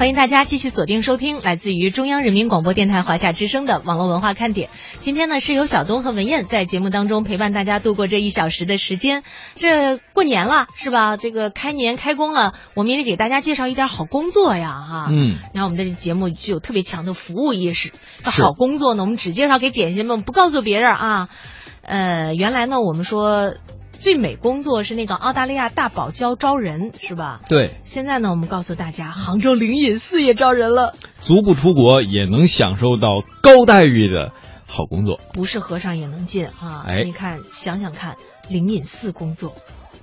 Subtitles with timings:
[0.00, 4.70] 欢迎大家继续锁定收听来自于中央人民广播电台华夏之声的网络文化看点。
[4.98, 9.22] 今天呢是由小东和文燕在节目当中陪伴大家度过这一小时的时间。
[9.56, 11.18] 这过年了是吧？
[11.18, 15.08] 这个开年开工了，我们也得给大家介绍一点好工作呀哈。
[15.10, 17.92] 嗯，然后我们的这节目具有特别强的服务意识。
[18.24, 21.28] 好工作呢，我们只介绍给点心们，不告诉别人啊。
[21.82, 23.52] 呃，原来呢我们说。
[24.00, 27.40] 最美工作是那个澳大利亚大堡礁招人，是吧？
[27.50, 27.74] 对。
[27.84, 30.94] 现在呢，我们告诉大家，杭州灵隐寺也招人了。
[31.20, 34.32] 足不出国也能享受到高待遇的
[34.66, 36.82] 好工作，不是和尚也能进啊！
[36.86, 38.16] 哎，你看，想想看，
[38.48, 39.54] 灵隐寺工作，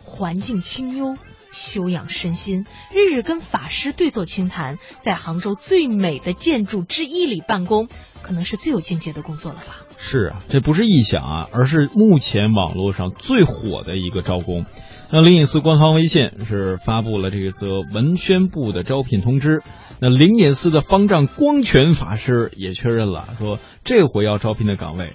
[0.03, 1.15] 环境清幽，
[1.57, 7.87] 修养身心，日日跟法师对坐清谈，在杭州最美的建筑之一里办公，
[8.21, 9.77] 可能是最有境界的工作了吧？
[9.97, 14.65] 是啊，这不是臆想啊，而是目前网络上最火的一个招工。
[15.11, 19.63] 那灵隐寺官方微信是发布了这个则文宣部的招聘通知。
[19.99, 25.13] 那灵隐寺的方丈光泉法师也确认了，说这回要招聘的岗位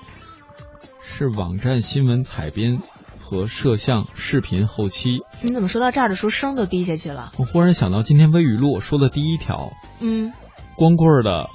[1.04, 2.78] 是网站新闻采编
[3.32, 5.20] 和摄像视频后期。
[5.40, 7.32] 你怎么说到这儿的时候声都低下去了？
[7.38, 10.32] 我忽然想到今天微语录说的第一条，嗯，
[10.76, 11.48] 光棍的。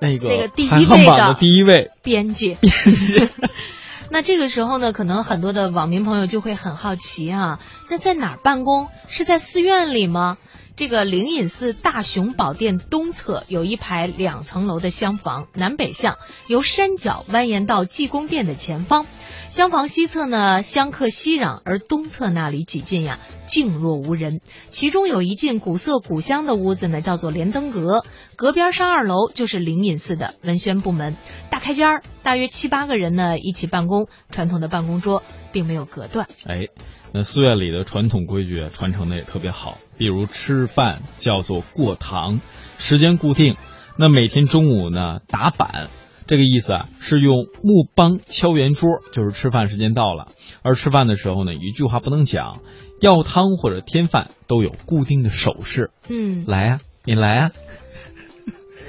[0.00, 3.28] 那个那个第一位的第一位编辑，编辑。
[4.12, 7.58] 那这个时候呢，可能很多的网民朋友就会很好奇啊，
[7.90, 8.86] 那在哪儿办公？
[9.08, 10.38] 是在寺院里吗？
[10.76, 19.04] 这个灵隐寺大雄宝殿东侧有一排两层楼的厢房，南北向，由山脚蜿蜒到济公殿的前方。
[19.48, 24.40] 厢房西侧呢，香客熙攘，而东侧那里几进呀，静若无人。
[24.68, 28.04] 其中有一进古色古香的屋子呢，叫做莲灯阁。
[28.36, 31.16] 阁边上二楼就是灵隐寺的文宣部门，
[31.50, 34.06] 大开间儿，大约七八个人呢一起办公。
[34.30, 36.28] 传统的办公桌并没有隔断。
[36.46, 36.66] 哎，
[37.12, 42.40] 那寺院里的传统规矩传承的也特别好，比如吃饭叫做过堂，
[42.76, 43.56] 时间固定。
[43.98, 45.88] 那每天中午呢打板。
[46.28, 50.28] 这个意思啊，是用木棒敲圆桌，就是吃饭时间到了。
[50.62, 52.60] 而吃饭的时候呢，一句话不能讲，
[53.00, 55.90] 要汤或者添饭都有固定的手势。
[56.10, 57.50] 嗯，来呀，你来呀。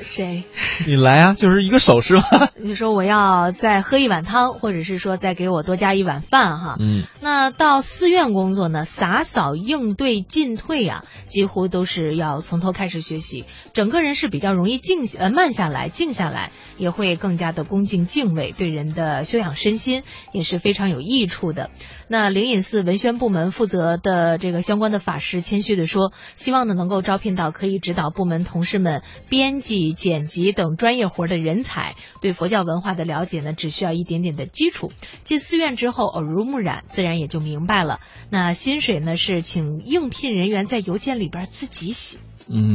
[0.02, 0.44] 谁？
[0.86, 2.24] 你来啊，就是一个手势吗？
[2.56, 6.76] 你说我要再喝一碗汤，或者是说再给我多加一碗饭哈。
[6.80, 13.46] 嗯，那到寺院工作呢，洒扫应对进退啊，几乎都是要从头开始学习。
[13.74, 21.70] 整个人是比较容易静呃慢下来，静下来也会更加的恭敬敬畏，对人的修养身心也是非常有益处的。
[22.08, 29.89] 那灵隐寺文宣部门负责的这个相关的法师谦虚的说，希望呢能够招聘到可以指导部门同事们编辑。
[29.94, 34.92] 剪辑等专业活的人才，对佛教文化的了解呢，只需要一点点的基础。
[35.24, 38.00] 进寺院之后，耳濡目染，自然也就明白了。
[38.30, 42.20] 那薪水呢，是请应聘人员在邮件里边自己写。
[42.48, 42.74] 嗯，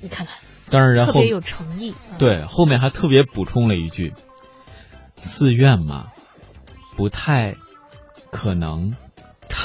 [0.00, 0.38] 你看看，
[0.70, 1.94] 当然，然后特别有诚意。
[2.18, 4.14] 对，后面还特别补充了一句：
[5.16, 6.12] 寺院嘛，
[6.96, 7.56] 不太
[8.30, 8.94] 可能。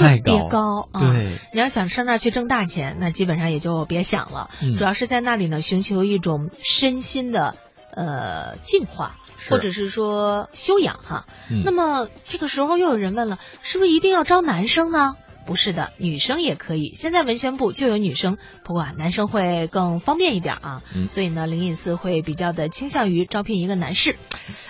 [0.02, 0.18] 太
[0.48, 1.00] 高啊！
[1.12, 4.50] 对，你要想上那儿去挣大钱，那基本上也就别想了。
[4.76, 7.54] 主要是在那里呢，寻求一种身心的
[7.94, 9.16] 呃净化，
[9.48, 11.26] 或者是说修养哈。
[11.64, 15.16] 那么这个时候又有人问了，是不是一定要招男生呢？
[15.46, 16.92] 不是的，女生也可以。
[16.94, 20.82] 现在文宣部就有女生，不过啊男生会更方便一点啊。
[21.08, 24.16] 所以呢，灵隐寺会比较的倾向于招聘一个男士。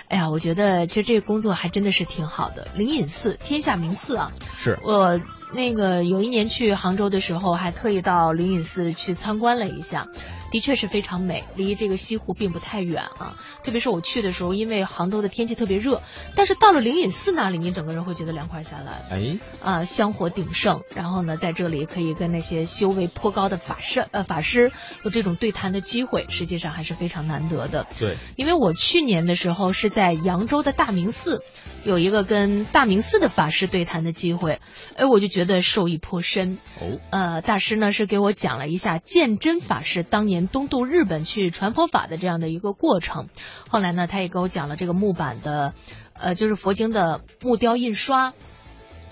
[0.09, 2.67] 哎呀，我觉得其实这个工作还真的是挺好的。
[2.75, 5.19] 灵隐寺天下名寺啊，是我
[5.53, 10.07] 那个有一年去杭州的时候，还特意到灵隐寺去参观了一下。
[10.53, 13.37] 的确是非常美，离这个西湖并不太远啊。
[13.63, 16.03] 特别是我去的时候，因为杭州的天气特别热，
[16.35, 19.01] 但是到了灵隐寺那里，你整个人会觉得凉快下来。
[19.09, 24.71] 哎，啊，香火鼎盛，然后呢，在这里可以跟那些修为颇高的法师呃法师
[25.03, 27.87] 有这种对谈的机会，实际上还是非常难得的。
[27.97, 31.41] 对，因为我去年的时候是在扬州的大明寺，
[31.83, 34.59] 有一个跟大明寺的法师对谈的机会，
[34.97, 36.59] 哎，我就觉得受益颇深。
[36.79, 40.42] 哦，呃，大师呢是给我讲了一下鉴真法师当年。
[40.47, 43.27] 东渡日本去传佛法的这样的一个过程，
[43.69, 45.73] 后来呢，他也给我讲了这个木板的，
[46.13, 48.33] 呃，就是佛经的木雕印刷。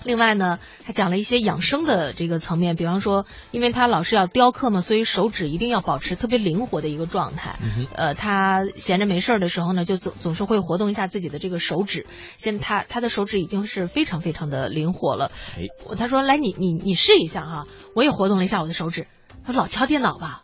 [0.04, 7.60] 另外呢，还讲了一些养生的这个层面，比方说，因为他老是要雕刻嘛，所以手指一定要保持特别灵活的一个状态。
[7.94, 12.04] 呃，他闲着没事儿的时候呢，就总总是会活动一下自己的这个手指。
[12.36, 15.30] 现在他他的手指已经是非常非常的灵活了。
[15.56, 19.06] 哎，他说来你你你试一下哈，我也活动了一下我的手指。
[19.46, 20.42] 他说老敲电脑吧。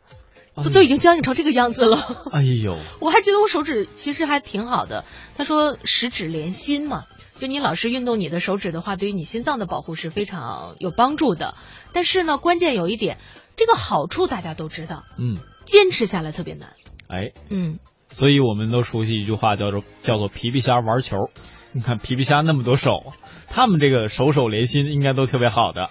[0.64, 2.24] 都都已经僵硬成这个样子了。
[2.32, 5.04] 哎呦， 我还觉得我手指其实还挺好的。
[5.36, 11.54] 他说十指连心嘛，就你老是运动你的手指的话，对于你心脏的保护是非常有帮助的。
[11.92, 13.18] 但是呢，关键有一点，
[13.56, 15.04] 这个好处大家都知道。
[15.18, 16.70] 嗯，坚持下来特别难。
[17.08, 17.78] 哎，嗯，
[18.08, 21.30] 所以我们都熟悉一句话，叫做叫做皮皮虾玩球。
[21.72, 23.12] 你看皮皮虾那么多手，
[23.46, 25.90] 他们这个手手连心，应该都特别好的。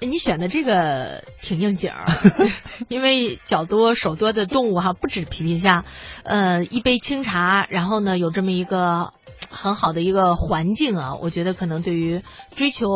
[0.00, 2.06] 你选的这个挺应景儿，
[2.88, 5.84] 因为脚多手多的动物哈，不止皮皮虾。
[6.24, 9.12] 呃，一杯清茶，然后呢，有这么一个
[9.50, 12.22] 很好的一个环境啊，我觉得可能对于
[12.54, 12.88] 追求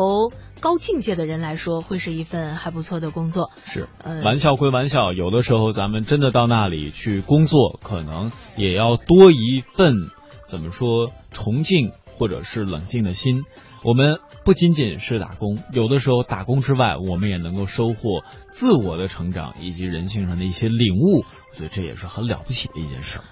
[0.59, 3.49] 高境界的人来说，会是一份还不错的工作。
[3.65, 9.95] 是，呃，玩笑归玩笑，有的时候咱们真的到那里去工作，可能也要多一份
[10.47, 13.45] 怎么说崇敬或者是冷静的心。
[13.81, 21.23] 我们不仅仅是打工，有的时候打工之外，我们也能够收获自我的成长以及人性上的一些领悟。
[21.51, 23.23] 我觉得这也是很了不起的一件事儿。